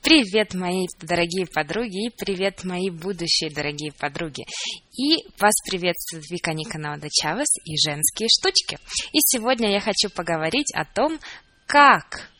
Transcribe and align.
Привет, 0.00 0.54
мои 0.54 0.86
дорогие 1.02 1.44
подруги, 1.46 2.06
и 2.06 2.10
привет, 2.10 2.62
мои 2.62 2.88
будущие 2.88 3.50
дорогие 3.50 3.92
подруги. 3.92 4.44
И 4.96 5.16
вас 5.40 5.52
приветствует 5.68 6.22
Вика 6.30 6.52
Никонова 6.52 7.08
Чавес 7.10 7.48
и 7.64 7.76
женские 7.76 8.28
штучки. 8.28 8.78
И 9.12 9.18
сегодня 9.20 9.72
я 9.72 9.80
хочу 9.80 10.08
поговорить 10.08 10.72
о 10.72 10.84
том, 10.84 11.18
как 11.66 12.30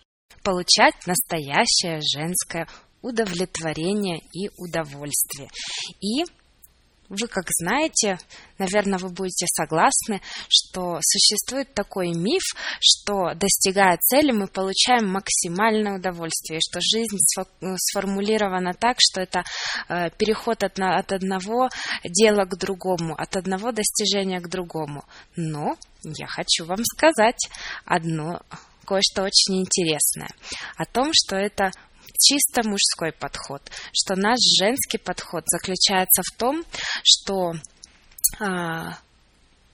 получать 0.45 0.95
настоящее 1.07 2.01
женское 2.01 2.69
удовлетворение 3.03 4.21
и 4.33 4.51
удовольствие. 4.57 5.49
И 6.01 6.25
вы 7.09 7.27
как 7.29 7.45
знаете, 7.59 8.19
наверное, 8.59 8.99
вы 8.99 9.09
будете 9.09 9.47
согласны, 9.47 10.21
что 10.49 10.99
существует 11.03 11.73
такой 11.75 12.09
миф, 12.13 12.43
что 12.81 13.35
достигая 13.35 13.99
цели, 13.99 14.31
мы 14.31 14.47
получаем 14.47 15.09
максимальное 15.09 15.99
удовольствие, 15.99 16.61
что 16.63 16.81
жизнь 16.81 17.17
сформулирована 17.77 18.75
так, 18.75 18.97
что 19.01 19.21
это 19.21 19.45
э, 19.89 20.11
переход 20.19 20.63
от 20.63 21.13
одного 21.13 21.69
дела 22.05 22.45
к 22.45 22.57
другому, 22.57 23.15
от 23.15 23.37
одного 23.37 23.73
достижения 23.73 24.41
к 24.41 24.49
другому. 24.49 25.05
Но 25.37 25.77
я 26.03 26.27
хочу 26.27 26.65
вам 26.65 26.85
сказать 26.85 27.39
одно 27.85 28.41
кое-что 28.89 29.23
очень 29.23 29.61
интересное 29.61 30.31
о 30.77 30.87
том, 30.87 31.11
что 31.13 31.37
это 31.37 31.71
чисто 32.19 32.69
мужской 32.69 33.13
подход, 33.13 33.63
что 33.93 34.17
наш 34.17 34.39
женский 34.59 34.99
подход 34.99 35.45
заключается 35.47 36.23
в 36.23 36.37
том, 36.37 36.65
что 37.03 37.55
а, 38.41 38.99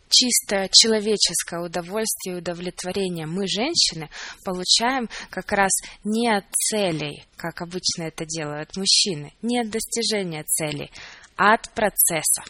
чисто 0.08 0.68
человеческое 0.72 1.60
удовольствие 1.60 2.36
и 2.36 2.38
удовлетворение 2.38 3.26
мы, 3.26 3.46
женщины, 3.48 4.08
получаем 4.44 5.08
как 5.30 5.50
раз 5.52 5.72
не 6.04 6.28
от 6.28 6.44
целей, 6.52 7.24
как 7.36 7.62
обычно 7.62 8.04
это 8.04 8.24
делают 8.24 8.76
мужчины, 8.76 9.32
не 9.42 9.60
от 9.60 9.70
достижения 9.70 10.44
целей, 10.44 10.90
а 11.36 11.54
от 11.54 11.68
процесса 11.70 12.42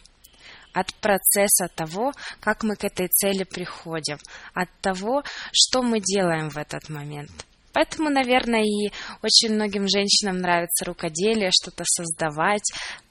от 0.75 0.93
процесса 0.95 1.69
того, 1.75 2.13
как 2.41 2.65
мы 2.65 2.75
к 2.75 2.83
этой 2.83 3.07
цели 3.07 3.45
приходим, 3.45 4.19
от 4.55 4.69
того, 4.81 5.23
что 5.53 5.83
мы 5.83 6.01
делаем 6.01 6.51
в 6.51 6.59
этот 6.59 6.89
момент. 6.89 7.47
Поэтому, 7.75 8.09
наверное, 8.09 8.63
и 8.63 8.91
очень 9.23 9.53
многим 9.55 9.87
женщинам 9.89 10.39
нравится 10.39 10.85
рукоделие, 10.85 11.51
что-то 11.51 11.85
создавать, 11.85 12.63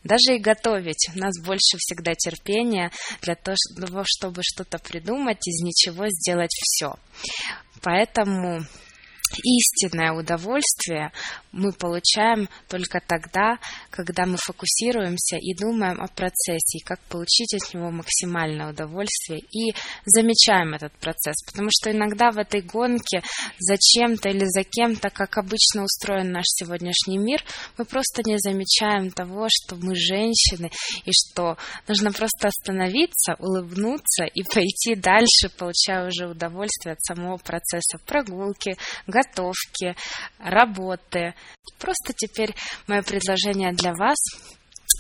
даже 0.04 0.36
и 0.36 0.40
готовить. 0.40 1.10
У 1.16 1.20
нас 1.20 1.34
больше 1.44 1.78
всегда 1.78 2.14
терпения 2.16 2.90
для 3.22 3.36
того, 3.36 4.04
чтобы 4.06 4.42
что-то 4.42 4.80
придумать, 4.80 5.46
из 5.46 5.62
ничего 5.64 6.06
сделать 6.08 6.52
все. 6.52 6.96
Поэтому 7.82 8.66
истинное 9.44 10.14
удовольствие 10.14 11.12
мы 11.54 11.72
получаем 11.72 12.50
только 12.68 13.00
тогда, 13.00 13.60
когда 13.90 14.26
мы 14.26 14.38
фокусируемся 14.38 15.38
и 15.38 15.56
думаем 15.56 16.02
о 16.02 16.08
процессе, 16.08 16.80
и 16.80 16.84
как 16.84 17.00
получить 17.02 17.54
от 17.54 17.74
него 17.74 17.92
максимальное 17.92 18.72
удовольствие, 18.72 19.40
и 19.52 19.74
замечаем 20.06 20.74
этот 20.74 20.92
процесс. 20.94 21.36
Потому 21.46 21.70
что 21.72 21.92
иногда 21.92 22.32
в 22.32 22.38
этой 22.40 22.62
гонке 22.62 23.22
за 23.60 23.78
чем-то 23.78 24.30
или 24.30 24.46
за 24.46 24.64
кем-то, 24.64 25.10
как 25.10 25.38
обычно 25.38 25.84
устроен 25.84 26.32
наш 26.32 26.46
сегодняшний 26.48 27.20
мир, 27.20 27.44
мы 27.78 27.86
просто 27.86 28.24
не 28.26 28.38
замечаем 28.40 29.12
того, 29.12 29.48
что 29.50 29.76
мы 29.76 29.96
женщины, 29.96 30.72
и 31.06 31.12
что 31.12 31.58
нужно 31.88 32.12
просто 32.12 32.48
остановиться, 32.48 33.36
улыбнуться 33.40 34.26
и 34.26 34.42
пойти 34.44 34.96
дальше, 34.96 35.50
получая 35.56 36.08
уже 36.08 36.28
удовольствие 36.28 36.94
от 36.94 37.02
самого 37.04 37.38
процесса 37.38 38.00
прогулки, 38.06 38.76
готовки, 39.06 39.96
работы. 40.40 41.36
Просто 41.80 42.14
теперь 42.14 42.56
мое 42.88 43.02
предложение 43.02 43.74
для 43.74 43.94
вас 43.94 44.18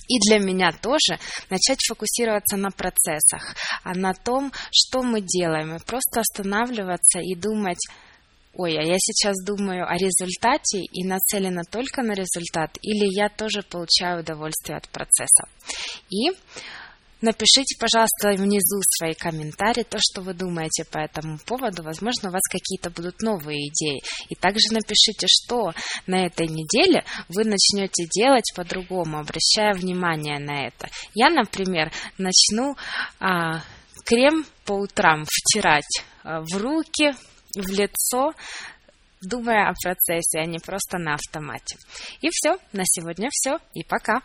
и 0.08 0.20
для 0.28 0.40
меня 0.40 0.72
тоже 0.72 1.20
начать 1.50 1.80
фокусироваться 1.88 2.58
на 2.58 2.72
процессах, 2.72 3.56
а 3.84 3.94
на 3.94 4.14
том, 4.14 4.52
что 4.72 5.02
мы 5.02 5.22
делаем, 5.22 5.76
и 5.76 5.84
просто 5.84 6.22
останавливаться 6.22 7.20
и 7.20 7.36
думать, 7.36 7.80
ой, 8.54 8.78
а 8.78 8.84
я 8.84 8.96
сейчас 8.98 9.36
думаю 9.46 9.88
о 9.88 9.96
результате 9.96 10.80
и 10.80 11.06
нацелена 11.06 11.64
только 11.70 12.04
на 12.04 12.14
результат, 12.14 12.78
или 12.82 13.08
я 13.18 13.30
тоже 13.30 13.64
получаю 13.64 14.22
удовольствие 14.22 14.78
от 14.78 14.88
процесса. 14.90 15.48
И 16.10 16.32
Напишите, 17.24 17.78
пожалуйста, 17.80 18.34
внизу 18.34 18.82
свои 18.98 19.14
комментарии, 19.14 19.84
то, 19.84 19.98
что 20.02 20.22
вы 20.22 20.34
думаете 20.34 20.84
по 20.84 20.98
этому 20.98 21.38
поводу. 21.46 21.82
Возможно, 21.82 22.28
у 22.28 22.32
вас 22.34 22.42
какие-то 22.52 22.90
будут 22.90 23.22
новые 23.22 23.70
идеи. 23.70 24.02
И 24.28 24.36
также 24.36 24.74
напишите, 24.74 25.28
что 25.30 25.72
на 26.06 26.26
этой 26.26 26.48
неделе 26.48 27.06
вы 27.30 27.46
начнете 27.46 28.10
делать 28.14 28.52
по-другому, 28.54 29.20
обращая 29.20 29.74
внимание 29.74 30.38
на 30.38 30.68
это. 30.68 30.90
Я, 31.16 31.30
например, 31.30 31.94
начну 32.18 32.76
а, 33.22 33.62
крем 34.04 34.46
по 34.66 34.74
утрам 34.74 35.24
втирать 35.24 36.04
а, 36.26 36.42
в 36.42 36.58
руки, 36.58 37.16
в 37.56 37.70
лицо, 37.70 38.34
думая 39.22 39.70
о 39.70 39.76
процессе, 39.82 40.40
а 40.40 40.46
не 40.46 40.60
просто 40.60 40.98
на 40.98 41.14
автомате. 41.14 41.78
И 42.20 42.28
все, 42.34 42.58
на 42.74 42.84
сегодня 42.86 43.30
все, 43.32 43.60
и 43.74 43.86
пока! 43.86 44.22